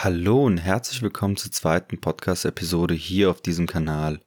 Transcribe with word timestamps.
Hallo 0.00 0.44
und 0.44 0.58
herzlich 0.58 1.02
willkommen 1.02 1.36
zur 1.36 1.50
zweiten 1.50 1.98
Podcast-Episode 1.98 2.94
hier 2.94 3.30
auf 3.30 3.40
diesem 3.40 3.66
Kanal. 3.66 4.20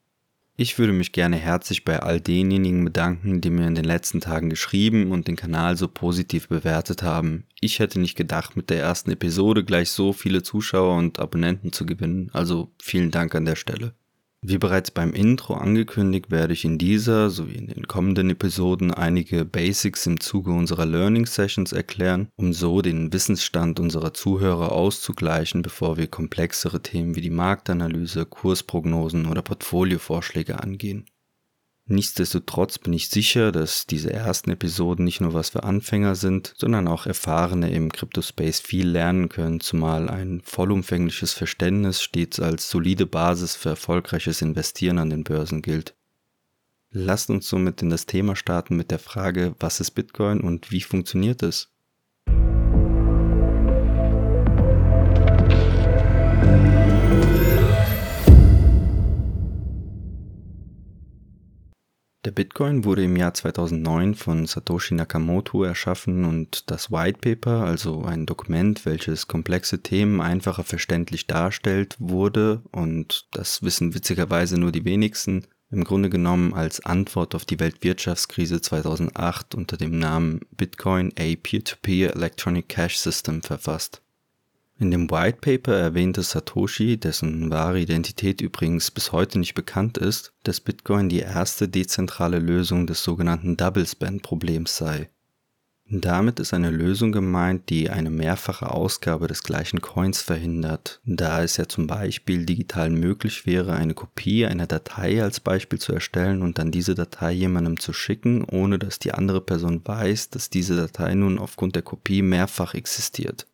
Ich 0.58 0.78
würde 0.78 0.92
mich 0.92 1.14
gerne 1.14 1.38
herzlich 1.38 1.86
bei 1.86 2.02
all 2.02 2.20
denjenigen 2.20 2.84
bedanken, 2.84 3.40
die 3.40 3.52
mir 3.52 3.68
in 3.68 3.76
den 3.76 3.86
letzten 3.86 4.20
Tagen 4.20 4.50
geschrieben 4.50 5.14
und 5.14 5.30
den 5.30 5.38
Kanal 5.38 5.78
so 5.78 5.88
positiv 5.88 6.50
bewertet 6.50 7.04
haben. 7.04 7.46
Ich 7.62 7.80
hätte 7.80 8.02
nicht 8.02 8.18
gedacht, 8.18 8.58
mit 8.58 8.70
der 8.70 8.82
ersten 8.82 9.12
Episode 9.12 9.64
gleich 9.64 9.92
so 9.92 10.12
viele 10.12 10.44
Zuschauer 10.44 10.98
und 10.98 11.20
Abonnenten 11.20 11.72
zu 11.72 11.86
gewinnen, 11.86 12.30
also 12.34 12.74
vielen 12.82 13.10
Dank 13.10 13.34
an 13.34 13.46
der 13.46 13.56
Stelle. 13.56 13.94
Wie 14.44 14.58
bereits 14.58 14.90
beim 14.90 15.14
Intro 15.14 15.54
angekündigt, 15.54 16.32
werde 16.32 16.54
ich 16.54 16.66
in 16.66 16.80
dieser 16.80 17.30
sowie 17.30 17.58
in 17.58 17.68
den 17.68 17.88
kommenden 17.88 18.32
Episoden 18.32 18.92
einige 18.92 19.46
Basics 19.46 20.08
im 20.08 20.20
Zuge 20.20 20.50
unserer 20.50 20.88
Learning 20.88 21.28
Sessions 21.28 21.74
erklären, 21.74 22.30
um 22.38 22.52
so 22.52 22.82
den 22.82 23.14
Wissensstand 23.14 23.80
unserer 23.80 24.16
Zuhörer 24.16 24.72
auszugleichen, 24.72 25.62
bevor 25.62 25.98
wir 25.98 26.08
komplexere 26.08 26.82
Themen 26.82 27.16
wie 27.16 27.22
die 27.22 27.30
Marktanalyse, 27.30 28.26
Kursprognosen 28.26 29.28
oder 29.28 29.44
Portfoliovorschläge 29.44 30.60
angehen. 30.60 31.06
Nichtsdestotrotz 31.92 32.78
bin 32.78 32.94
ich 32.94 33.10
sicher, 33.10 33.52
dass 33.52 33.86
diese 33.86 34.14
ersten 34.14 34.50
Episoden 34.52 35.04
nicht 35.04 35.20
nur 35.20 35.34
was 35.34 35.50
für 35.50 35.64
Anfänger 35.64 36.16
sind, 36.16 36.54
sondern 36.56 36.88
auch 36.88 37.06
Erfahrene 37.06 37.70
im 37.70 37.92
Crypto-Space 37.92 38.62
viel 38.62 38.88
lernen 38.88 39.28
können, 39.28 39.60
zumal 39.60 40.08
ein 40.08 40.40
vollumfängliches 40.42 41.34
Verständnis 41.34 42.02
stets 42.02 42.40
als 42.40 42.70
solide 42.70 43.06
Basis 43.06 43.58
für 43.58 43.70
erfolgreiches 43.70 44.42
Investieren 44.42 45.00
an 45.00 45.10
den 45.10 45.26
Börsen 45.26 45.62
gilt. 45.62 45.94
Lasst 46.92 47.30
uns 47.30 47.50
somit 47.50 47.82
in 47.82 47.90
das 47.90 48.06
Thema 48.06 48.38
starten 48.38 48.78
mit 48.78 48.90
der 48.90 49.00
Frage, 49.00 49.54
was 49.60 49.82
ist 49.82 49.92
Bitcoin 49.92 50.40
und 50.40 50.72
wie 50.72 50.82
funktioniert 50.82 51.44
es? 51.44 51.71
Der 62.24 62.32
Bitcoin 62.32 62.86
wurde 62.86 63.04
im 63.04 63.16
Jahr 63.16 63.34
2009 63.34 64.14
von 64.14 64.46
Satoshi 64.46 64.94
Nakamoto 64.94 65.64
erschaffen 65.64 66.24
und 66.24 66.70
das 66.70 66.92
White 66.92 67.18
Paper, 67.20 67.64
also 67.66 68.04
ein 68.04 68.28
Dokument, 68.28 68.86
welches 68.86 69.28
komplexe 69.28 69.82
Themen 69.82 70.22
einfacher 70.22 70.64
verständlich 70.64 71.26
darstellt, 71.26 71.96
wurde, 71.98 72.62
und 72.72 73.28
das 73.32 73.64
wissen 73.64 73.96
witzigerweise 73.96 74.60
nur 74.60 74.72
die 74.72 74.86
wenigsten, 74.86 75.48
im 75.72 75.84
Grunde 75.84 76.12
genommen 76.12 76.54
als 76.54 76.86
Antwort 76.86 77.34
auf 77.34 77.46
die 77.46 77.60
Weltwirtschaftskrise 77.60 78.62
2008 78.62 79.56
unter 79.56 79.78
dem 79.78 79.98
Namen 79.98 80.42
Bitcoin 80.52 81.12
a 81.18 81.36
Peer-to-Peer 81.42 82.12
-Peer 82.12 82.16
Electronic 82.16 82.70
Cash 82.70 82.98
System 82.98 83.42
verfasst. 83.42 84.04
In 84.82 84.90
dem 84.90 85.12
White 85.12 85.38
Paper 85.42 85.76
erwähnte 85.78 86.24
Satoshi, 86.24 86.98
dessen 86.98 87.52
wahre 87.52 87.80
Identität 87.80 88.42
übrigens 88.42 88.90
bis 88.90 89.12
heute 89.12 89.38
nicht 89.38 89.54
bekannt 89.54 90.00
ist, 90.00 90.34
dass 90.42 90.60
Bitcoin 90.60 91.08
die 91.08 91.20
erste 91.20 91.70
dezentrale 91.70 92.40
Lösung 92.40 92.88
des 92.88 93.04
sogenannten 93.04 93.58
Double 93.58 93.86
Spend 93.86 94.24
Problems 94.24 94.76
sei. 94.76 95.12
Damit 95.88 96.40
ist 96.40 96.56
eine 96.56 96.72
Lösung 96.72 97.12
gemeint, 97.12 97.70
die 97.70 97.92
eine 97.92 98.10
mehrfache 98.10 98.72
Ausgabe 98.72 99.28
des 99.28 99.44
gleichen 99.44 99.82
Coins 99.82 100.24
verhindert, 100.24 101.00
da 101.06 101.44
es 101.44 101.58
ja 101.58 101.68
zum 101.68 101.86
Beispiel 101.86 102.48
digital 102.48 102.90
möglich 102.90 103.46
wäre, 103.46 103.74
eine 103.74 103.94
Kopie 103.94 104.48
einer 104.48 104.66
Datei 104.66 105.22
als 105.22 105.42
Beispiel 105.42 105.78
zu 105.78 105.94
erstellen 105.94 106.42
und 106.42 106.58
dann 106.58 106.72
diese 106.72 106.96
Datei 106.96 107.34
jemandem 107.34 107.80
zu 107.80 107.94
schicken, 107.94 108.44
ohne 108.46 108.80
dass 108.80 108.98
die 108.98 109.14
andere 109.14 109.42
Person 109.42 109.82
weiß, 109.86 110.32
dass 110.32 110.50
diese 110.50 110.76
Datei 110.76 111.14
nun 111.14 111.38
aufgrund 111.38 111.76
der 111.76 111.84
Kopie 111.84 112.24
mehrfach 112.24 112.74
existiert. 112.74 113.46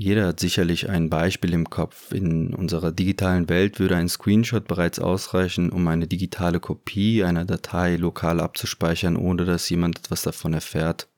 Jeder 0.00 0.28
hat 0.28 0.38
sicherlich 0.38 0.88
ein 0.88 1.10
Beispiel 1.10 1.52
im 1.52 1.68
Kopf. 1.70 2.12
In 2.12 2.54
unserer 2.54 2.92
digitalen 2.92 3.48
Welt 3.48 3.80
würde 3.80 3.96
ein 3.96 4.08
Screenshot 4.08 4.68
bereits 4.68 5.00
ausreichen, 5.00 5.70
um 5.70 5.88
eine 5.88 6.06
digitale 6.06 6.60
Kopie 6.60 7.24
einer 7.24 7.44
Datei 7.44 7.96
lokal 7.96 8.38
abzuspeichern, 8.38 9.16
ohne 9.16 9.44
dass 9.44 9.68
jemand 9.68 9.98
etwas 9.98 10.22
davon 10.22 10.54
erfährt. 10.54 11.08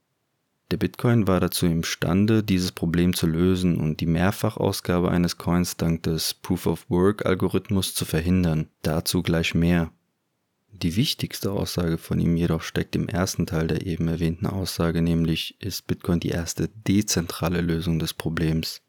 Der 0.71 0.78
Bitcoin 0.78 1.27
war 1.27 1.41
dazu 1.41 1.66
imstande, 1.66 2.43
dieses 2.43 2.72
Problem 2.72 3.12
zu 3.12 3.27
lösen 3.27 3.77
und 3.77 4.00
die 4.00 4.06
Mehrfachausgabe 4.06 5.10
eines 5.10 5.37
Coins 5.37 5.77
dank 5.77 6.04
des 6.04 6.33
Proof-of-Work-Algorithmus 6.33 7.93
zu 7.93 8.06
verhindern. 8.06 8.69
Dazu 8.81 9.22
gleich 9.22 9.54
mehr. 9.54 9.93
Die 10.72 10.97
wichtigste 10.97 11.53
Aussage 11.53 11.98
von 11.98 12.20
ihm 12.20 12.36
jedoch 12.36 12.62
steckt 12.62 12.97
im 12.97 13.08
ersten 13.08 13.47
Teil 13.47 13.66
der 13.66 13.86
eben 13.86 14.08
erwähnten 14.08 14.47
Aussage, 14.47 15.03
nämlich 15.03 15.56
ist 15.60 15.86
Bitcoin 15.86 16.20
die 16.20 16.31
erste 16.31 16.69
dezentrale 16.69 17.60
Lösung 17.60 17.98
des 17.98 18.14
Problems. 18.14 18.80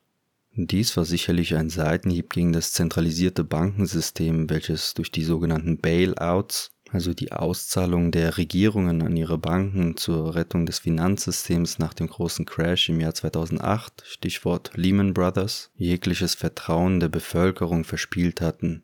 Dies 0.54 0.98
war 0.98 1.06
sicherlich 1.06 1.56
ein 1.56 1.70
Seitenhieb 1.70 2.30
gegen 2.30 2.52
das 2.52 2.74
zentralisierte 2.74 3.44
Bankensystem, 3.46 4.50
welches 4.50 4.94
durch 4.94 5.10
die 5.10 5.24
sogenannten 5.24 5.78
Bailouts, 5.78 6.72
also 6.90 7.14
die 7.14 7.32
Auszahlung 7.32 8.12
der 8.12 8.38
Regierungen 8.38 9.02
an 9.02 9.16
ihre 9.16 9.38
Banken 9.38 9.96
zur 9.96 10.36
Rettung 10.36 10.66
des 10.66 10.80
Finanzsystems 10.80 11.80
nach 11.80 11.94
dem 11.94 12.08
großen 12.08 12.46
Crash 12.46 12.90
im 12.90 13.00
Jahr 13.00 13.14
2008, 13.14 14.04
Stichwort 14.06 14.72
Lehman 14.76 15.14
Brothers, 15.14 15.72
jegliches 15.76 16.36
Vertrauen 16.36 17.00
der 17.00 17.10
Bevölkerung 17.10 17.86
verspielt 17.86 18.42
hatten. 18.42 18.84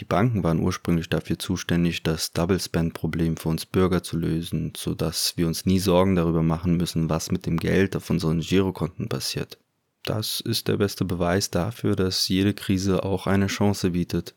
Die 0.00 0.04
Banken 0.04 0.42
waren 0.42 0.58
ursprünglich 0.58 1.08
dafür 1.08 1.38
zuständig, 1.38 2.02
das 2.02 2.32
Double 2.32 2.58
Spend 2.58 2.94
Problem 2.94 3.36
für 3.36 3.48
uns 3.48 3.64
Bürger 3.64 4.02
zu 4.02 4.16
lösen, 4.16 4.72
so 4.76 4.94
dass 4.94 5.36
wir 5.36 5.46
uns 5.46 5.66
nie 5.66 5.78
Sorgen 5.78 6.16
darüber 6.16 6.42
machen 6.42 6.76
müssen, 6.76 7.08
was 7.08 7.30
mit 7.30 7.46
dem 7.46 7.58
Geld 7.58 7.94
auf 7.94 8.10
unseren 8.10 8.40
Girokonten 8.40 9.08
passiert. 9.08 9.58
Das 10.02 10.40
ist 10.40 10.68
der 10.68 10.76
beste 10.78 11.04
Beweis 11.04 11.50
dafür, 11.50 11.94
dass 11.94 12.28
jede 12.28 12.54
Krise 12.54 13.04
auch 13.04 13.26
eine 13.26 13.46
Chance 13.46 13.90
bietet. 13.90 14.34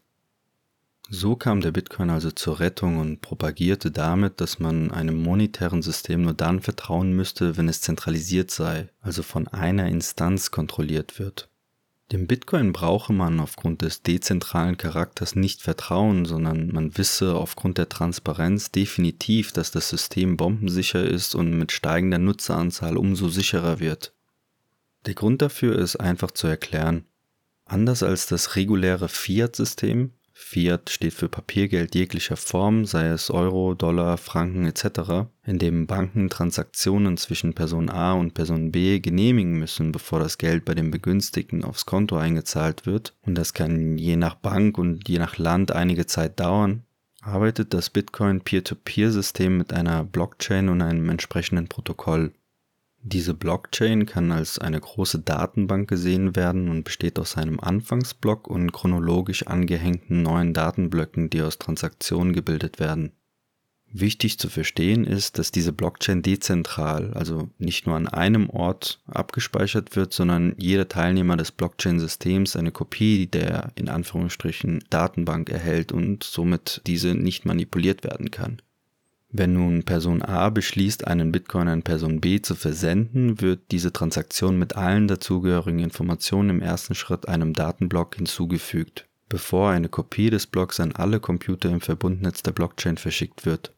So 1.09 1.35
kam 1.35 1.62
der 1.62 1.72
Bitcoin 1.72 2.09
also 2.09 2.31
zur 2.31 2.59
Rettung 2.59 2.97
und 2.97 3.22
propagierte 3.22 3.91
damit, 3.91 4.41
dass 4.41 4.59
man 4.59 4.91
einem 4.91 5.22
monetären 5.22 5.81
System 5.81 6.22
nur 6.22 6.34
dann 6.34 6.62
vertrauen 6.62 7.13
müsste, 7.13 7.57
wenn 7.57 7.69
es 7.69 7.81
zentralisiert 7.81 8.51
sei, 8.51 8.89
also 9.01 9.24
von 9.24 9.47
einer 9.47 9.88
Instanz 9.88 10.51
kontrolliert 10.51 11.18
wird. 11.18 11.50
Dem 12.13 12.25
Bitcoin 12.25 12.72
brauche 12.72 13.12
man 13.12 13.41
aufgrund 13.41 13.81
des 13.81 14.01
dezentralen 14.01 14.78
Charakters 14.78 15.35
nicht 15.35 15.62
vertrauen, 15.62 16.23
sondern 16.23 16.69
man 16.72 16.97
wisse 16.97 17.35
aufgrund 17.35 17.78
der 17.78 17.90
Transparenz 17.90 18.72
definitiv, 18.72 19.51
dass 19.51 19.72
das 19.72 19.90
System 19.90 20.38
bombensicher 20.38 21.03
ist 21.03 21.35
und 21.35 21.57
mit 21.57 21.73
steigender 21.73 22.18
Nutzeranzahl 22.18 22.95
umso 22.95 23.28
sicherer 23.28 23.81
wird. 23.81 24.13
Der 25.06 25.16
Grund 25.16 25.41
dafür 25.41 25.78
ist 25.78 25.97
einfach 25.97 26.31
zu 26.31 26.47
erklären. 26.47 27.03
Anders 27.66 28.03
als 28.03 28.28
das 28.28 28.56
reguläre 28.56 29.09
Fiat-System 29.09 30.13
Fiat 30.40 30.92
steht 30.92 31.14
für 31.14 31.30
Papiergeld 31.30 31.96
jeglicher 31.96 32.38
Form, 32.38 32.86
sei 32.86 33.08
es 33.08 33.31
Euro, 33.31 33.74
Dollar, 33.74 34.18
Franken 34.18 34.66
etc., 34.66 35.28
in 35.44 35.58
dem 35.58 35.88
Banken 35.88 36.30
Transaktionen 36.30 37.18
zwischen 37.18 37.53
Person 37.53 37.90
A 37.90 38.14
und 38.14 38.36
Person 38.36 38.72
B 38.72 39.00
genehmigen 39.00 39.58
müssen, 39.58 39.92
bevor 39.92 40.20
das 40.20 40.38
Geld 40.38 40.64
bei 40.64 40.75
dem 40.75 40.92
Begünstigten 40.92 41.64
aufs 41.64 41.88
Konto 41.88 42.18
eingezahlt 42.18 42.86
wird, 42.86 43.16
und 43.24 43.36
das 43.36 43.53
kann 43.53 43.98
je 43.98 44.16
nach 44.16 44.36
Bank 44.36 44.78
und 44.78 45.09
je 45.09 45.18
nach 45.18 45.38
Land 45.40 45.72
einige 45.72 46.06
Zeit 46.06 46.40
dauern, 46.40 46.84
arbeitet 47.19 47.74
das 47.74 47.90
Bitcoin 47.90 48.42
Peer-to-Peer-System 48.42 49.58
mit 49.58 49.74
einer 49.74 50.04
Blockchain 50.04 50.69
und 50.69 50.84
einem 50.84 51.09
entsprechenden 51.09 51.68
Protokoll. 51.68 52.31
Diese 53.09 53.34
Blockchain 53.34 54.06
kann 54.06 54.34
als 54.34 54.59
eine 54.59 54.81
große 54.81 55.19
Datenbank 55.19 55.88
gesehen 55.88 56.35
werden 56.35 56.68
und 56.68 56.84
besteht 56.84 57.18
aus 57.19 57.38
einem 57.38 57.57
Anfangsblock 57.57 58.50
und 58.50 58.73
chronologisch 58.73 59.47
angehängten 59.47 60.23
neuen 60.23 60.53
Datenblöcken, 60.53 61.29
die 61.29 61.41
aus 61.41 61.57
Transaktionen 61.57 62.34
gebildet 62.34 62.81
werden. 62.81 63.13
Wichtig 63.90 64.40
zu 64.40 64.50
verstehen 64.50 65.06
ist, 65.06 65.40
dass 65.40 65.53
diese 65.53 65.72
Blockchain 65.72 66.22
dezentral, 66.22 67.13
also 67.13 67.50
nicht 67.57 67.88
nur 67.88 67.95
an 67.95 68.09
einem 68.09 68.50
Ort 68.50 69.00
abgespeichert 69.06 69.95
wird, 69.95 70.12
sondern 70.12 70.53
jeder 70.57 70.89
Teilnehmer 70.89 71.38
des 71.38 71.53
Blockchain-Systems 71.53 72.57
eine 72.57 72.74
Kopie 72.74 73.27
der 73.27 73.71
in 73.75 73.88
Anführungsstrichen 73.88 74.83
Datenbank 74.89 75.50
erhält 75.50 75.94
und 75.94 76.25
somit 76.25 76.81
diese 76.86 77.15
nicht 77.15 77.45
manipuliert 77.45 78.03
werden 78.03 78.31
kann. 78.31 78.62
Wenn 79.29 79.53
nun 79.53 79.83
Person 79.83 80.21
A 80.21 80.50
beschließt, 80.50 81.06
einen 81.06 81.31
Bitcoin 81.31 81.68
an 81.68 81.83
Person 81.83 82.21
B 82.21 82.41
zu 82.41 82.56
versenden, 82.56 83.41
wird 83.41 83.71
diese 83.71 83.91
Transaktion 83.91 84.57
mit 84.57 84.75
allen 84.77 85.07
dazugehörigen 85.07 85.79
Informationen 85.79 86.50
im 86.50 86.62
ersten 86.62 86.95
Schritt 86.95 87.27
einem 87.27 87.53
Datenblock 87.53 88.15
hinzugefügt, 88.15 89.07
bevor 89.27 89.71
eine 89.71 89.89
Kopie 89.89 90.29
des 90.29 90.47
Blocks 90.47 90.79
an 90.79 90.94
alle 90.94 91.19
Computer 91.19 91.69
im 91.69 91.81
Verbundnetz 91.81 92.41
der 92.41 92.53
Blockchain 92.53 92.97
verschickt 92.97 93.45
wird. 93.45 93.74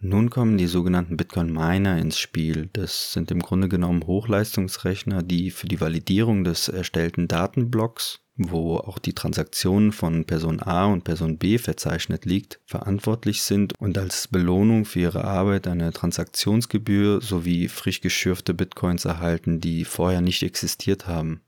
Nun 0.00 0.30
kommen 0.30 0.56
die 0.56 0.68
sogenannten 0.68 1.16
Bitcoin 1.16 1.52
Miner 1.52 1.98
ins 1.98 2.18
Spiel. 2.18 2.70
Das 2.72 3.12
sind 3.12 3.30
im 3.32 3.40
Grunde 3.40 3.68
genommen 3.68 4.06
Hochleistungsrechner, 4.06 5.24
die 5.24 5.50
für 5.50 5.66
die 5.66 5.80
Validierung 5.80 6.44
des 6.44 6.68
erstellten 6.68 7.26
Datenblocks 7.26 8.20
wo 8.38 8.76
auch 8.76 8.98
die 8.98 9.12
Transaktion 9.12 9.92
von 9.92 10.24
Person 10.24 10.60
A 10.60 10.86
und 10.86 11.04
Person 11.04 11.38
B 11.38 11.58
verzeichnet 11.58 12.24
liegt, 12.24 12.60
verantwortlich 12.64 13.42
sind 13.42 13.74
und 13.78 13.98
als 13.98 14.28
Belohnung 14.28 14.84
für 14.84 15.00
ihre 15.00 15.24
Arbeit 15.24 15.66
eine 15.66 15.92
Transaktionsgebühr 15.92 17.20
sowie 17.20 17.68
frisch 17.68 18.00
geschürfte 18.00 18.54
Bitcoins 18.54 19.04
erhalten, 19.04 19.60
die 19.60 19.84
vorher 19.84 20.20
nicht 20.20 20.42
existiert 20.42 21.06
haben. 21.06 21.42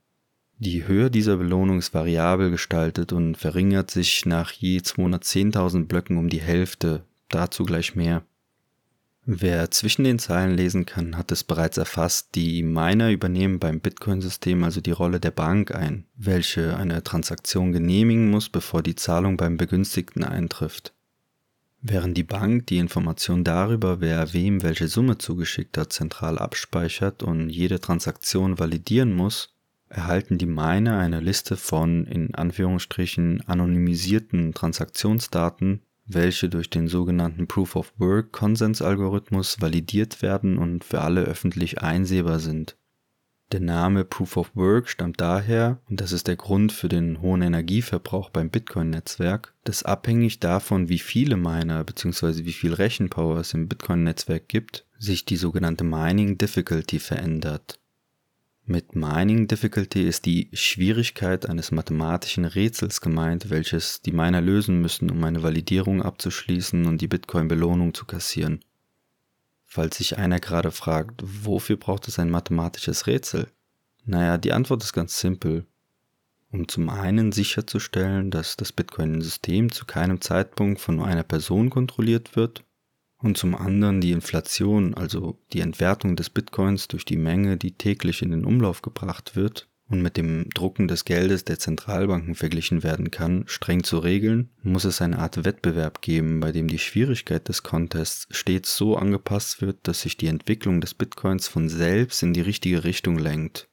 Die 0.58 0.86
Höhe 0.86 1.10
dieser 1.10 1.38
Belohnung 1.38 1.78
ist 1.78 1.94
variabel 1.94 2.50
gestaltet 2.50 3.14
und 3.14 3.36
verringert 3.36 3.90
sich 3.90 4.26
nach 4.26 4.52
je 4.52 4.78
210.000 4.80 5.86
Blöcken 5.86 6.18
um 6.18 6.28
die 6.28 6.42
Hälfte, 6.42 7.04
dazu 7.30 7.64
gleich 7.64 7.94
mehr. 7.94 8.24
Wer 9.26 9.70
zwischen 9.70 10.04
den 10.04 10.18
Zeilen 10.18 10.56
lesen 10.56 10.86
kann, 10.86 11.16
hat 11.16 11.30
es 11.30 11.44
bereits 11.44 11.76
erfasst, 11.76 12.34
die 12.34 12.62
Miner 12.62 13.10
übernehmen 13.10 13.58
beim 13.58 13.80
Bitcoin-System 13.80 14.64
also 14.64 14.80
die 14.80 14.92
Rolle 14.92 15.20
der 15.20 15.30
Bank 15.30 15.74
ein, 15.74 16.06
welche 16.16 16.76
eine 16.76 17.04
Transaktion 17.04 17.72
genehmigen 17.72 18.30
muss, 18.30 18.48
bevor 18.48 18.82
die 18.82 18.96
Zahlung 18.96 19.36
beim 19.36 19.56
Begünstigten 19.58 20.24
eintrifft. 20.24 20.94
Während 21.82 22.16
die 22.16 22.24
Bank 22.24 22.66
die 22.66 22.78
Information 22.78 23.44
darüber, 23.44 24.00
wer 24.00 24.32
wem 24.32 24.62
welche 24.62 24.88
Summe 24.88 25.18
zugeschickt 25.18 25.78
hat, 25.78 25.92
zentral 25.92 26.38
abspeichert 26.38 27.22
und 27.22 27.48
jede 27.48 27.80
Transaktion 27.80 28.58
validieren 28.58 29.14
muss, 29.14 29.54
erhalten 29.88 30.38
die 30.38 30.46
Miner 30.46 30.98
eine 30.98 31.20
Liste 31.20 31.56
von 31.56 32.06
in 32.06 32.34
Anführungsstrichen 32.34 33.42
anonymisierten 33.46 34.54
Transaktionsdaten, 34.54 35.82
welche 36.14 36.48
durch 36.48 36.70
den 36.70 36.88
sogenannten 36.88 37.46
Proof 37.46 37.76
of 37.76 37.92
Work 37.98 38.32
Konsensalgorithmus 38.32 39.60
validiert 39.60 40.22
werden 40.22 40.58
und 40.58 40.84
für 40.84 41.00
alle 41.00 41.22
öffentlich 41.22 41.82
einsehbar 41.82 42.38
sind. 42.38 42.76
Der 43.52 43.60
Name 43.60 44.04
Proof 44.04 44.36
of 44.36 44.54
Work 44.54 44.88
stammt 44.88 45.20
daher, 45.20 45.80
und 45.88 46.00
das 46.00 46.12
ist 46.12 46.28
der 46.28 46.36
Grund 46.36 46.70
für 46.70 46.88
den 46.88 47.20
hohen 47.20 47.42
Energieverbrauch 47.42 48.30
beim 48.30 48.48
Bitcoin-Netzwerk, 48.48 49.54
dass 49.64 49.82
abhängig 49.82 50.38
davon, 50.38 50.88
wie 50.88 51.00
viele 51.00 51.36
Miner 51.36 51.82
bzw. 51.82 52.44
wie 52.44 52.52
viel 52.52 52.74
Rechenpower 52.74 53.38
es 53.38 53.52
im 53.52 53.66
Bitcoin-Netzwerk 53.66 54.48
gibt, 54.48 54.86
sich 54.98 55.24
die 55.24 55.36
sogenannte 55.36 55.82
Mining 55.82 56.38
Difficulty 56.38 57.00
verändert. 57.00 57.79
Mit 58.70 58.94
Mining 58.94 59.48
Difficulty 59.48 60.06
ist 60.06 60.26
die 60.26 60.48
Schwierigkeit 60.52 61.48
eines 61.48 61.72
mathematischen 61.72 62.44
Rätsels 62.44 63.00
gemeint, 63.00 63.50
welches 63.50 64.00
die 64.00 64.12
Miner 64.12 64.40
lösen 64.40 64.80
müssen, 64.80 65.10
um 65.10 65.24
eine 65.24 65.42
Validierung 65.42 66.02
abzuschließen 66.02 66.86
und 66.86 67.00
die 67.00 67.08
Bitcoin-Belohnung 67.08 67.94
zu 67.94 68.04
kassieren. 68.04 68.60
Falls 69.64 69.96
sich 69.96 70.18
einer 70.18 70.38
gerade 70.38 70.70
fragt, 70.70 71.20
wofür 71.24 71.78
braucht 71.78 72.06
es 72.06 72.20
ein 72.20 72.30
mathematisches 72.30 73.08
Rätsel? 73.08 73.48
Naja, 74.04 74.38
die 74.38 74.52
Antwort 74.52 74.84
ist 74.84 74.92
ganz 74.92 75.18
simpel. 75.18 75.66
Um 76.52 76.68
zum 76.68 76.90
einen 76.90 77.32
sicherzustellen, 77.32 78.30
dass 78.30 78.56
das 78.56 78.70
Bitcoin-System 78.70 79.72
zu 79.72 79.84
keinem 79.84 80.20
Zeitpunkt 80.20 80.80
von 80.80 80.94
nur 80.94 81.06
einer 81.06 81.24
Person 81.24 81.70
kontrolliert 81.70 82.36
wird 82.36 82.62
und 83.22 83.36
zum 83.36 83.54
anderen 83.54 84.00
die 84.00 84.12
Inflation, 84.12 84.94
also 84.94 85.38
die 85.52 85.60
Entwertung 85.60 86.16
des 86.16 86.30
Bitcoins 86.30 86.88
durch 86.88 87.04
die 87.04 87.16
Menge, 87.16 87.56
die 87.56 87.72
täglich 87.72 88.22
in 88.22 88.30
den 88.30 88.44
Umlauf 88.44 88.82
gebracht 88.82 89.36
wird, 89.36 89.68
und 89.90 90.02
mit 90.02 90.16
dem 90.16 90.48
Drucken 90.50 90.86
des 90.86 91.04
Geldes 91.04 91.44
der 91.44 91.58
Zentralbanken 91.58 92.36
verglichen 92.36 92.84
werden 92.84 93.10
kann, 93.10 93.42
streng 93.46 93.82
zu 93.82 93.98
regeln, 93.98 94.50
muss 94.62 94.84
es 94.84 95.02
eine 95.02 95.18
Art 95.18 95.44
Wettbewerb 95.44 96.00
geben, 96.00 96.38
bei 96.38 96.52
dem 96.52 96.68
die 96.68 96.78
Schwierigkeit 96.78 97.48
des 97.48 97.64
Contests 97.64 98.28
stets 98.30 98.76
so 98.76 98.96
angepasst 98.96 99.60
wird, 99.60 99.78
dass 99.82 100.02
sich 100.02 100.16
die 100.16 100.28
Entwicklung 100.28 100.80
des 100.80 100.94
Bitcoins 100.94 101.48
von 101.48 101.68
selbst 101.68 102.22
in 102.22 102.32
die 102.32 102.40
richtige 102.40 102.84
Richtung 102.84 103.18
lenkt. 103.18 103.68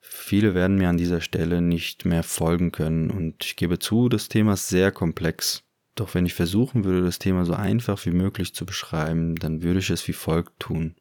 Viele 0.00 0.54
werden 0.54 0.78
mir 0.78 0.88
an 0.88 0.96
dieser 0.96 1.20
Stelle 1.20 1.60
nicht 1.60 2.06
mehr 2.06 2.22
folgen 2.22 2.72
können 2.72 3.10
und 3.10 3.44
ich 3.44 3.56
gebe 3.56 3.78
zu, 3.78 4.08
das 4.08 4.28
Thema 4.28 4.54
ist 4.54 4.68
sehr 4.68 4.92
komplex. 4.92 5.62
Doch 5.94 6.14
wenn 6.14 6.26
ich 6.26 6.34
versuchen 6.34 6.84
würde, 6.84 7.02
das 7.02 7.18
Thema 7.18 7.44
so 7.44 7.54
einfach 7.54 8.04
wie 8.06 8.12
möglich 8.12 8.54
zu 8.54 8.64
beschreiben, 8.64 9.36
dann 9.36 9.62
würde 9.62 9.80
ich 9.80 9.90
es 9.90 10.06
wie 10.08 10.14
folgt 10.14 10.58
tun. 10.58 10.94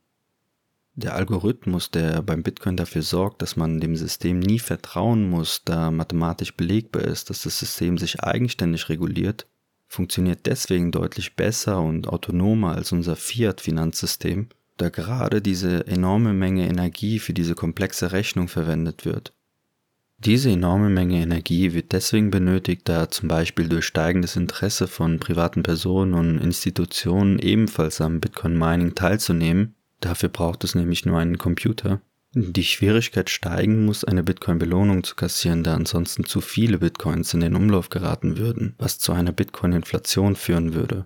Der 0.94 1.16
Algorithmus, 1.16 1.90
der 1.90 2.22
beim 2.22 2.44
Bitcoin 2.44 2.76
dafür 2.76 3.02
sorgt, 3.02 3.42
dass 3.42 3.56
man 3.56 3.80
dem 3.80 3.96
System 3.96 4.40
nie 4.40 4.60
vertrauen 4.60 5.30
muss, 5.30 5.64
da 5.64 5.90
mathematisch 5.90 6.56
belegbar 6.56 7.04
ist, 7.04 7.30
dass 7.30 7.44
das 7.44 7.58
System 7.58 7.98
sich 7.98 8.22
eigenständig 8.22 8.90
reguliert, 8.90 9.48
funktioniert 9.88 10.46
deswegen 10.46 10.92
deutlich 10.92 11.38
besser 11.38 11.82
und 11.82 12.08
autonomer 12.10 12.76
als 12.76 12.92
unser 12.92 13.16
Fiat-Finanzsystem, 13.16 14.50
da 14.76 14.90
gerade 14.90 15.42
diese 15.42 15.88
enorme 15.88 16.34
Menge 16.34 16.68
Energie 16.68 17.20
für 17.20 17.34
diese 17.34 17.56
komplexe 17.56 18.12
Rechnung 18.12 18.50
verwendet 18.50 19.06
wird. 19.06 19.34
Diese 20.24 20.52
enorme 20.52 20.90
Menge 20.90 21.22
Energie 21.22 21.74
wird 21.74 21.94
deswegen 21.94 22.30
benötigt, 22.30 22.88
da 22.88 23.10
zum 23.10 23.28
Beispiel 23.28 23.68
durch 23.68 23.86
steigendes 23.86 24.36
Interesse 24.36 24.88
von 24.88 25.20
privaten 25.20 25.64
Personen 25.64 26.14
und 26.14 26.38
Institutionen 26.38 27.40
ebenfalls 27.40 28.02
am 28.02 28.20
Bitcoin-Mining 28.20 28.94
teilzunehmen, 28.96 29.76
Dafür 30.02 30.30
braucht 30.30 30.64
es 30.64 30.76
nämlich 30.76 31.06
nur 31.06 31.20
einen 31.20 31.38
Computer. 31.38 32.02
Die 32.34 32.64
Schwierigkeit 32.64 33.30
steigen 33.30 33.86
muss, 33.86 34.04
eine 34.04 34.24
Bitcoin-Belohnung 34.24 35.04
zu 35.04 35.16
kassieren, 35.16 35.64
da 35.64 35.76
ansonsten 35.76 36.26
zu 36.26 36.42
viele 36.42 36.80
Bitcoins 36.80 37.34
in 37.34 37.42
den 37.42 37.56
Umlauf 37.56 37.90
geraten 37.90 38.38
würden, 38.38 38.74
was 38.78 39.00
zu 39.00 39.12
einer 39.12 39.32
Bitcoin-Inflation 39.32 40.36
führen 40.36 40.74
würde. 40.74 41.06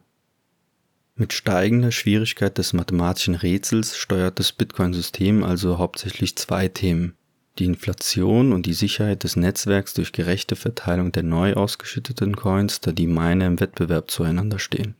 Mit 1.16 1.34
steigender 1.34 1.92
Schwierigkeit 1.92 2.58
des 2.58 2.74
mathematischen 2.74 3.36
Rätsels 3.36 3.98
steuert 3.98 4.40
das 4.40 4.52
Bitcoin-System 4.52 5.44
also 5.44 5.78
hauptsächlich 5.78 6.38
zwei 6.38 6.68
Themen. 6.68 7.16
Die 7.58 7.66
Inflation 7.66 8.52
und 8.52 8.66
die 8.66 8.74
Sicherheit 8.74 9.24
des 9.24 9.38
Netzwerks 9.38 9.94
durch 9.94 10.12
gerechte 10.12 10.56
Verteilung 10.56 11.12
der 11.12 11.24
neu 11.24 11.54
ausgeschütteten 11.54 12.36
Coins, 12.36 12.82
da 12.82 12.92
die 12.92 13.08
Miner 13.08 13.48
im 13.48 13.60
Wettbewerb 13.60 14.12
zueinander 14.12 14.60
stehen. 14.60 14.96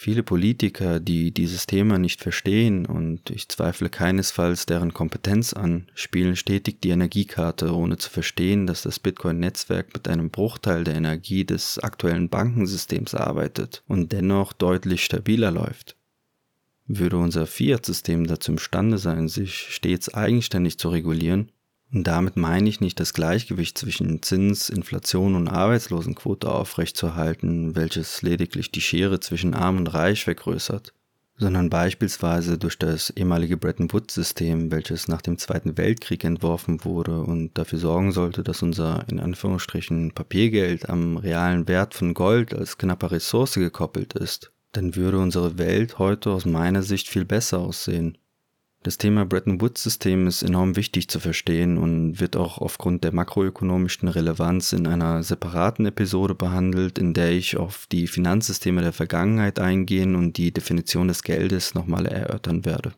Viele 0.00 0.22
Politiker, 0.22 1.00
die 1.00 1.32
dieses 1.32 1.66
Thema 1.66 1.98
nicht 1.98 2.22
verstehen, 2.22 2.86
und 2.86 3.30
ich 3.30 3.48
zweifle 3.48 3.90
keinesfalls 3.90 4.64
deren 4.64 4.94
Kompetenz 4.94 5.52
an, 5.52 5.88
spielen 5.92 6.36
stetig 6.36 6.80
die 6.80 6.90
Energiekarte, 6.90 7.74
ohne 7.74 7.98
zu 7.98 8.08
verstehen, 8.08 8.68
dass 8.68 8.82
das 8.82 9.00
Bitcoin-Netzwerk 9.00 9.92
mit 9.92 10.06
einem 10.06 10.30
Bruchteil 10.30 10.84
der 10.84 10.94
Energie 10.94 11.44
des 11.44 11.80
aktuellen 11.80 12.28
Bankensystems 12.28 13.16
arbeitet 13.16 13.82
und 13.88 14.12
dennoch 14.12 14.52
deutlich 14.52 15.04
stabiler 15.04 15.50
läuft. 15.50 15.97
Würde 16.88 17.18
unser 17.18 17.46
Fiat-System 17.46 18.26
dazu 18.26 18.52
imstande 18.52 18.96
sein, 18.96 19.28
sich 19.28 19.54
stets 19.54 20.12
eigenständig 20.14 20.78
zu 20.78 20.88
regulieren, 20.88 21.52
und 21.92 22.04
damit 22.06 22.36
meine 22.36 22.68
ich 22.68 22.80
nicht 22.80 23.00
das 23.00 23.14
Gleichgewicht 23.14 23.78
zwischen 23.78 24.22
Zins, 24.22 24.68
Inflation 24.68 25.34
und 25.34 25.48
Arbeitslosenquote 25.48 26.50
aufrechtzuerhalten, 26.50 27.76
welches 27.76 28.20
lediglich 28.22 28.70
die 28.70 28.82
Schere 28.82 29.20
zwischen 29.20 29.54
Arm 29.54 29.78
und 29.78 29.86
Reich 29.86 30.24
vergrößert, 30.24 30.92
sondern 31.36 31.70
beispielsweise 31.70 32.58
durch 32.58 32.78
das 32.78 33.10
ehemalige 33.10 33.56
Bretton 33.56 33.90
Woods-System, 33.92 34.70
welches 34.70 35.08
nach 35.08 35.22
dem 35.22 35.38
Zweiten 35.38 35.78
Weltkrieg 35.78 36.24
entworfen 36.24 36.84
wurde 36.84 37.20
und 37.20 37.56
dafür 37.56 37.78
sorgen 37.78 38.12
sollte, 38.12 38.42
dass 38.42 38.62
unser 38.62 39.06
in 39.08 39.20
Anführungsstrichen 39.20 40.12
Papiergeld 40.12 40.90
am 40.90 41.16
realen 41.16 41.68
Wert 41.68 41.94
von 41.94 42.12
Gold 42.12 42.52
als 42.54 42.76
knapper 42.76 43.12
Ressource 43.12 43.54
gekoppelt 43.54 44.12
ist, 44.12 44.52
dann 44.72 44.96
würde 44.96 45.18
unsere 45.18 45.58
Welt 45.58 45.98
heute 45.98 46.30
aus 46.30 46.44
meiner 46.44 46.82
Sicht 46.82 47.08
viel 47.08 47.24
besser 47.24 47.58
aussehen 47.58 48.18
das 48.84 48.96
Thema 48.96 49.26
Bretton 49.26 49.60
Woods-System 49.60 50.28
ist 50.28 50.42
enorm 50.42 50.76
wichtig 50.76 51.08
zu 51.08 51.18
verstehen 51.18 51.78
und 51.78 52.20
wird 52.20 52.36
auch 52.36 52.58
aufgrund 52.58 53.02
der 53.02 53.12
makroökonomischen 53.12 54.08
Relevanz 54.08 54.72
in 54.72 54.86
einer 54.86 55.24
separaten 55.24 55.84
Episode 55.86 56.36
behandelt, 56.36 56.96
in 56.96 57.12
der 57.12 57.32
ich 57.32 57.56
auf 57.56 57.86
die 57.90 58.06
Finanzsysteme 58.06 58.80
der 58.80 58.92
Vergangenheit 58.92 59.58
eingehen 59.58 60.14
und 60.14 60.36
die 60.36 60.52
Definition 60.52 61.08
des 61.08 61.24
Geldes 61.24 61.74
nochmal 61.74 62.06
erörtern 62.06 62.64
werde. 62.64 62.92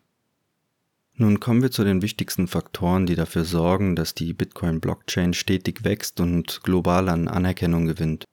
Nun 1.15 1.39
kommen 1.39 1.63
wir 1.63 1.71
zu 1.71 1.83
den 1.83 2.03
wichtigsten 2.03 2.47
Faktoren, 2.47 3.07
die 3.07 3.15
dafür 3.15 3.43
sorgen, 3.43 3.95
dass 3.95 4.13
die 4.13 4.33
Bitcoin-Blockchain 4.33 5.33
stetig 5.33 5.83
wächst 5.83 6.19
und 6.19 6.61
global 6.63 7.09
an 7.09 7.27
Anerkennung 7.27 7.87
gewinnt. 7.87 8.25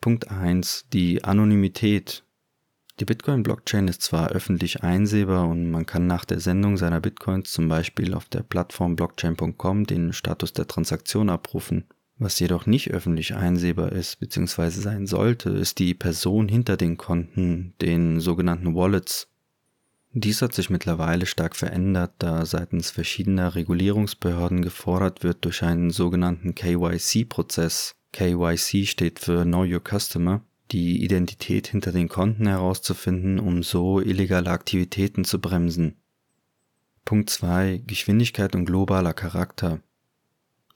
Punkt 0.00 0.30
1. 0.30 0.86
Die 0.92 1.22
Anonymität 1.24 2.23
die 3.00 3.04
Bitcoin-Blockchain 3.04 3.88
ist 3.88 4.02
zwar 4.02 4.30
öffentlich 4.30 4.84
einsehbar 4.84 5.48
und 5.48 5.70
man 5.70 5.84
kann 5.84 6.06
nach 6.06 6.24
der 6.24 6.38
Sendung 6.38 6.76
seiner 6.76 7.00
Bitcoins 7.00 7.50
zum 7.50 7.68
Beispiel 7.68 8.14
auf 8.14 8.28
der 8.28 8.42
Plattform 8.42 8.94
blockchain.com 8.94 9.84
den 9.84 10.12
Status 10.12 10.52
der 10.52 10.68
Transaktion 10.68 11.28
abrufen. 11.28 11.84
Was 12.18 12.38
jedoch 12.38 12.66
nicht 12.66 12.92
öffentlich 12.92 13.34
einsehbar 13.34 13.90
ist 13.90 14.20
bzw. 14.20 14.70
sein 14.70 15.06
sollte, 15.06 15.50
ist 15.50 15.80
die 15.80 15.94
Person 15.94 16.48
hinter 16.48 16.76
den 16.76 16.96
Konten, 16.96 17.74
den 17.80 18.20
sogenannten 18.20 18.76
Wallets. 18.76 19.28
Dies 20.12 20.40
hat 20.40 20.54
sich 20.54 20.70
mittlerweile 20.70 21.26
stark 21.26 21.56
verändert, 21.56 22.12
da 22.18 22.46
seitens 22.46 22.92
verschiedener 22.92 23.56
Regulierungsbehörden 23.56 24.62
gefordert 24.62 25.24
wird 25.24 25.44
durch 25.44 25.64
einen 25.64 25.90
sogenannten 25.90 26.54
KYC-Prozess. 26.54 27.96
KYC 28.12 28.86
steht 28.86 29.18
für 29.18 29.42
Know 29.42 29.64
Your 29.64 29.82
Customer 29.82 30.42
die 30.70 31.04
Identität 31.04 31.68
hinter 31.68 31.92
den 31.92 32.08
Konten 32.08 32.46
herauszufinden, 32.46 33.38
um 33.38 33.62
so 33.62 34.00
illegale 34.00 34.50
Aktivitäten 34.50 35.24
zu 35.24 35.40
bremsen. 35.40 35.96
Punkt 37.04 37.30
2. 37.30 37.82
Geschwindigkeit 37.86 38.54
und 38.54 38.64
globaler 38.64 39.12
Charakter. 39.12 39.80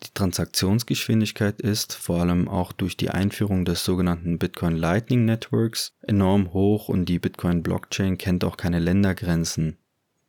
Die 0.04 0.14
Transaktionsgeschwindigkeit 0.14 1.60
ist, 1.60 1.94
vor 1.94 2.20
allem 2.20 2.48
auch 2.48 2.72
durch 2.72 2.96
die 2.96 3.10
Einführung 3.10 3.64
des 3.64 3.84
sogenannten 3.84 4.38
Bitcoin 4.38 4.76
Lightning 4.76 5.24
Networks, 5.24 5.94
enorm 6.02 6.52
hoch 6.52 6.88
und 6.88 7.06
die 7.06 7.18
Bitcoin 7.18 7.62
Blockchain 7.62 8.16
kennt 8.16 8.44
auch 8.44 8.56
keine 8.56 8.78
Ländergrenzen. 8.78 9.78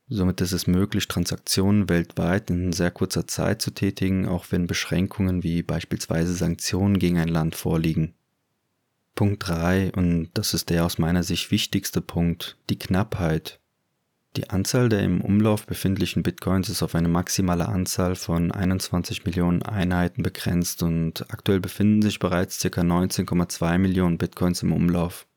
Somit 0.07 0.41
ist 0.41 0.53
es 0.53 0.65
möglich, 0.65 1.07
Transaktionen 1.07 1.87
weltweit 1.87 2.49
in 2.49 2.73
sehr 2.73 2.89
kurzer 2.89 3.27
Zeit 3.27 3.61
zu 3.61 3.69
tätigen, 3.69 4.27
auch 4.27 4.45
wenn 4.49 4.65
Beschränkungen 4.65 5.43
wie 5.43 5.61
beispielsweise 5.61 6.33
Sanktionen 6.33 6.97
gegen 6.97 7.19
ein 7.19 7.27
Land 7.27 7.53
vorliegen. 7.53 8.15
Punkt 9.19 9.49
3, 9.49 9.91
und 9.97 10.29
das 10.33 10.53
ist 10.53 10.69
der 10.69 10.85
aus 10.85 10.97
meiner 10.97 11.23
Sicht 11.23 11.51
wichtigste 11.51 11.99
Punkt, 11.99 12.55
die 12.69 12.79
Knappheit. 12.79 13.59
Die 14.37 14.49
Anzahl 14.49 14.87
der 14.87 15.01
im 15.01 15.19
Umlauf 15.19 15.65
befindlichen 15.65 16.23
Bitcoins 16.23 16.69
ist 16.69 16.81
auf 16.83 16.95
eine 16.95 17.09
maximale 17.09 17.67
Anzahl 17.67 18.15
von 18.15 18.53
21 18.53 19.25
Millionen 19.25 19.61
Einheiten 19.61 20.23
begrenzt 20.23 20.83
und 20.83 21.29
aktuell 21.33 21.59
befinden 21.59 22.01
sich 22.01 22.19
bereits 22.19 22.61
ca. 22.61 22.69
19,2 22.69 23.77
Millionen 23.77 24.17
Bitcoins 24.17 24.63
im 24.63 24.71
Umlauf. 24.71 25.27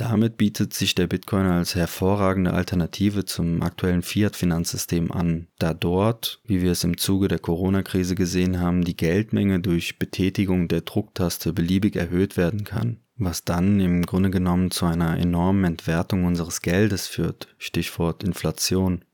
Damit 0.00 0.38
bietet 0.38 0.72
sich 0.72 0.94
der 0.94 1.08
Bitcoin 1.08 1.44
als 1.44 1.74
hervorragende 1.74 2.54
Alternative 2.54 3.26
zum 3.26 3.60
aktuellen 3.60 4.00
Fiat-Finanzsystem 4.00 5.12
an, 5.12 5.48
da 5.58 5.74
dort, 5.74 6.40
wie 6.46 6.62
wir 6.62 6.72
es 6.72 6.84
im 6.84 6.96
Zuge 6.96 7.28
der 7.28 7.38
Corona-Krise 7.38 8.14
gesehen 8.14 8.60
haben, 8.60 8.82
die 8.82 8.96
Geldmenge 8.96 9.60
durch 9.60 9.98
Betätigung 9.98 10.68
der 10.68 10.80
Drucktaste 10.80 11.52
beliebig 11.52 11.96
erhöht 11.96 12.38
werden 12.38 12.64
kann, 12.64 13.00
was 13.18 13.44
dann 13.44 13.78
im 13.78 14.06
Grunde 14.06 14.30
genommen 14.30 14.70
zu 14.70 14.86
einer 14.86 15.18
enormen 15.18 15.64
Entwertung 15.64 16.24
unseres 16.24 16.62
Geldes 16.62 17.06
führt, 17.06 17.54
Stichwort 17.58 18.24
Inflation. 18.24 19.04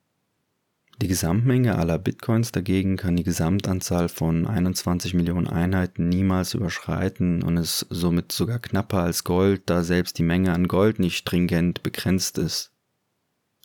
Die 1.02 1.08
Gesamtmenge 1.08 1.76
aller 1.76 1.98
Bitcoins 1.98 2.52
dagegen 2.52 2.96
kann 2.96 3.16
die 3.16 3.22
Gesamtanzahl 3.22 4.08
von 4.08 4.46
21 4.46 5.12
Millionen 5.12 5.46
Einheiten 5.46 6.08
niemals 6.08 6.54
überschreiten 6.54 7.42
und 7.42 7.58
ist 7.58 7.86
somit 7.90 8.32
sogar 8.32 8.60
knapper 8.60 9.02
als 9.02 9.22
Gold, 9.22 9.64
da 9.66 9.84
selbst 9.84 10.16
die 10.18 10.22
Menge 10.22 10.54
an 10.54 10.68
Gold 10.68 10.98
nicht 10.98 11.18
stringent 11.18 11.82
begrenzt 11.82 12.38
ist. 12.38 12.72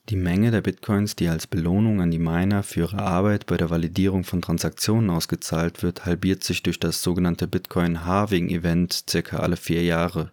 Die 0.10 0.18
Menge 0.18 0.52
der 0.52 0.60
Bitcoins, 0.60 1.16
die 1.16 1.30
als 1.30 1.48
Belohnung 1.48 2.02
an 2.02 2.12
die 2.12 2.20
Miner 2.20 2.64
für 2.64 2.82
ihre 2.82 3.00
Arbeit 3.00 3.46
bei 3.46 3.56
der 3.56 3.70
Validierung 3.70 4.26
von 4.26 4.42
Transaktionen 4.42 5.10
ausgezahlt 5.10 5.84
wird, 5.84 6.06
halbiert 6.06 6.44
sich 6.44 6.64
durch 6.64 6.80
das 6.80 7.02
sogenannte 7.02 7.48
Bitcoin-Halving-Event 7.48 9.06
circa 9.10 9.38
alle 9.38 9.56
vier 9.56 9.84
Jahre 9.84 10.32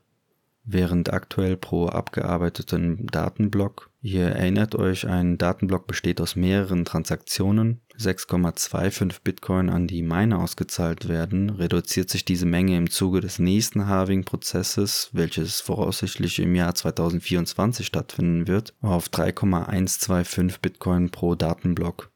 während 0.71 1.13
aktuell 1.13 1.57
pro 1.57 1.87
abgearbeiteten 1.87 3.07
Datenblock, 3.07 3.91
ihr 4.03 4.27
erinnert 4.27 4.75
euch, 4.75 5.07
ein 5.07 5.39
Datenblock 5.39 5.87
besteht 5.87 6.21
aus 6.21 6.37
mehreren 6.37 6.85
Transaktionen, 6.85 7.81
6,25 7.99 9.23
Bitcoin 9.25 9.71
an 9.71 9.87
die 9.87 10.03
Miner 10.03 10.41
ausgezahlt 10.41 11.09
werden, 11.09 11.51
reduziert 11.51 12.11
sich 12.11 12.25
diese 12.25 12.47
Menge 12.47 12.77
im 12.77 12.91
Zuge 12.91 13.21
des 13.21 13.39
nächsten 13.39 13.87
Halving-Prozesses, 13.87 15.11
welches 15.13 15.61
voraussichtlich 15.61 16.39
im 16.39 16.55
Jahr 16.55 16.75
2024 16.75 17.87
stattfinden 17.87 18.47
wird, 18.47 18.75
auf 18.83 19.09
3,125 19.09 20.61
Bitcoin 20.61 21.11
pro 21.11 21.35
Datenblock. 21.35 22.11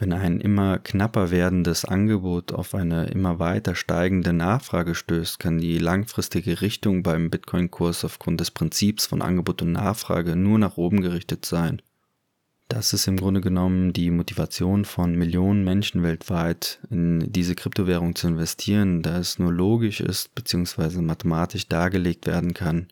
Wenn 0.00 0.12
ein 0.12 0.40
immer 0.40 0.78
knapper 0.78 1.32
werdendes 1.32 1.84
Angebot 1.84 2.52
auf 2.52 2.72
eine 2.76 3.06
immer 3.06 3.40
weiter 3.40 3.74
steigende 3.74 4.32
Nachfrage 4.32 4.94
stößt, 4.94 5.40
kann 5.40 5.58
die 5.58 5.78
langfristige 5.78 6.60
Richtung 6.60 7.02
beim 7.02 7.30
Bitcoin-Kurs 7.30 8.04
aufgrund 8.04 8.40
des 8.40 8.52
Prinzips 8.52 9.06
von 9.06 9.22
Angebot 9.22 9.60
und 9.62 9.72
Nachfrage 9.72 10.36
nur 10.36 10.60
nach 10.60 10.76
oben 10.76 11.00
gerichtet 11.00 11.44
sein. 11.44 11.82
Das 12.68 12.92
ist 12.92 13.08
im 13.08 13.16
Grunde 13.16 13.40
genommen 13.40 13.92
die 13.92 14.12
Motivation 14.12 14.84
von 14.84 15.16
Millionen 15.16 15.64
Menschen 15.64 16.04
weltweit, 16.04 16.78
in 16.90 17.32
diese 17.32 17.56
Kryptowährung 17.56 18.14
zu 18.14 18.28
investieren, 18.28 19.02
da 19.02 19.18
es 19.18 19.40
nur 19.40 19.52
logisch 19.52 20.00
ist 20.00 20.32
bzw. 20.36 21.00
mathematisch 21.00 21.66
dargelegt 21.66 22.26
werden 22.26 22.54
kann. 22.54 22.86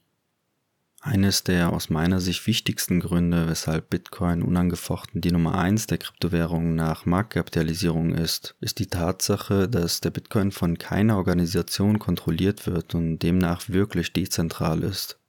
Eines 1.07 1.45
der 1.45 1.73
aus 1.73 1.89
meiner 1.89 2.19
Sicht 2.19 2.49
wichtigsten 2.49 2.99
Gründe, 2.99 3.49
weshalb 3.49 3.91
Bitcoin 3.91 4.43
unangefochten 4.43 5.21
die 5.21 5.31
Nummer 5.31 5.57
eins 5.57 5.87
der 5.87 5.99
Kryptowährungen 5.99 6.75
nach 6.75 7.07
Marktkapitalisierung 7.07 8.13
ist, 8.13 8.57
ist 8.61 8.81
die 8.81 8.89
Tatsache, 8.89 9.69
dass 9.69 10.01
der 10.01 10.11
Bitcoin 10.11 10.51
von 10.51 10.79
keiner 10.79 11.17
Organisation 11.17 12.01
kontrolliert 12.01 12.67
wird 12.67 12.97
und 12.97 13.21
demnach 13.21 13.69
wirklich 13.69 14.15
dezentral 14.15 14.83
ist. 14.83 15.21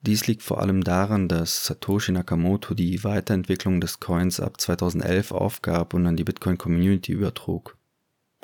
Dies 0.00 0.26
liegt 0.26 0.42
vor 0.42 0.60
allem 0.60 0.82
daran, 0.82 1.28
dass 1.28 1.66
Satoshi 1.66 2.10
Nakamoto 2.10 2.74
die 2.74 3.04
Weiterentwicklung 3.04 3.80
des 3.80 4.00
Coins 4.00 4.40
ab 4.40 4.60
2011 4.60 5.30
aufgab 5.30 5.94
und 5.94 6.04
an 6.08 6.16
die 6.16 6.24
Bitcoin 6.24 6.58
Community 6.58 7.12
übertrug. 7.12 7.76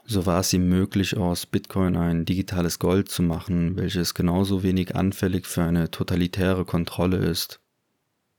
So 0.05 0.27
war 0.27 0.41
es 0.41 0.53
ihm 0.53 0.69
möglich, 0.69 1.17
aus 1.17 1.47
Bitcoin 1.47 1.97
ein 1.97 2.25
digitales 2.25 2.79
Gold 2.79 3.09
zu 3.09 3.23
machen, 3.23 3.77
welches 3.77 4.15
genauso 4.15 4.63
wenig 4.63 4.97
anfällig 4.97 5.47
für 5.47 5.63
eine 5.63 5.91
totalitäre 5.91 6.65
Kontrolle 6.65 7.19
ist. 7.19 7.61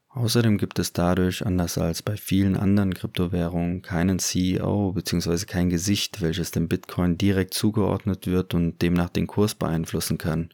Außerdem 0.10 0.60
gibt 0.60 0.78
es 0.78 0.94
dadurch, 0.94 1.44
anders 1.44 1.78
als 1.80 2.04
bei 2.04 2.18
vielen 2.18 2.56
anderen 2.56 2.94
Kryptowährungen, 2.94 3.82
keinen 3.82 4.20
CEO 4.20 4.92
bzw. 4.92 5.46
kein 5.46 5.72
Gesicht, 5.72 6.22
welches 6.22 6.52
dem 6.52 6.68
Bitcoin 6.68 7.18
direkt 7.18 7.56
zugeordnet 7.56 8.28
wird 8.28 8.54
und 8.54 8.82
demnach 8.84 9.10
den 9.10 9.26
Kurs 9.26 9.56
beeinflussen 9.56 10.20
kann. 10.20 10.54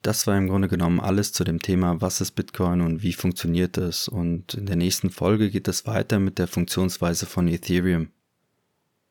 Das 0.00 0.26
war 0.26 0.38
im 0.38 0.48
Grunde 0.48 0.68
genommen 0.68 1.00
alles 1.00 1.32
zu 1.32 1.44
dem 1.44 1.60
Thema, 1.60 2.00
was 2.00 2.22
ist 2.22 2.32
Bitcoin 2.32 2.80
und 2.80 3.02
wie 3.02 3.12
funktioniert 3.12 3.76
es. 3.76 4.08
Und 4.08 4.54
in 4.54 4.64
der 4.64 4.76
nächsten 4.76 5.10
Folge 5.10 5.50
geht 5.50 5.68
es 5.68 5.86
weiter 5.86 6.18
mit 6.18 6.38
der 6.38 6.46
Funktionsweise 6.46 7.26
von 7.26 7.48
Ethereum. 7.48 8.08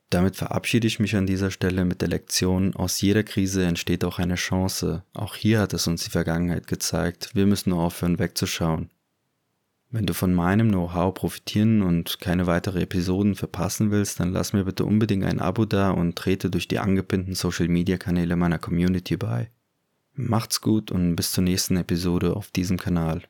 Damit 0.09 0.37
verabschiede 0.37 0.87
ich 0.87 0.99
mich 0.99 1.15
an 1.17 1.25
dieser 1.25 1.51
Stelle 1.51 1.83
mit 1.83 2.01
der 2.01 2.07
Lektion, 2.07 2.73
aus 2.75 3.01
jeder 3.01 3.23
Krise 3.23 3.65
entsteht 3.65 4.05
auch 4.05 4.19
eine 4.19 4.35
Chance. 4.35 5.03
Auch 5.13 5.35
hier 5.35 5.59
hat 5.59 5.73
es 5.73 5.85
uns 5.87 6.05
die 6.05 6.09
Vergangenheit 6.09 6.67
gezeigt, 6.67 7.31
wir 7.33 7.45
müssen 7.45 7.71
nur 7.71 7.83
aufhören 7.83 8.17
wegzuschauen. 8.17 8.89
Wenn 9.89 10.05
du 10.05 10.13
von 10.13 10.33
meinem 10.33 10.69
Know-how 10.69 11.13
profitieren 11.13 11.81
und 11.81 12.19
keine 12.19 12.45
weitere 12.45 12.81
Episoden 12.81 13.35
verpassen 13.35 13.89
willst, 13.91 14.19
dann 14.19 14.33
lass 14.33 14.51
mir 14.51 14.65
bitte 14.65 14.83
unbedingt 14.83 15.23
ein 15.23 15.39
Abo 15.39 15.65
da 15.65 15.91
und 15.91 16.17
trete 16.17 16.49
durch 16.49 16.67
die 16.67 16.79
angepinnten 16.79 17.35
Social-Media-Kanäle 17.35 18.35
meiner 18.35 18.59
Community 18.59 19.15
bei. 19.15 19.49
Macht's 20.13 20.61
gut 20.61 20.91
und 20.91 21.15
bis 21.15 21.31
zur 21.31 21.43
nächsten 21.43 21.77
Episode 21.77 22.35
auf 22.35 22.51
diesem 22.51 22.77
Kanal. 22.77 23.23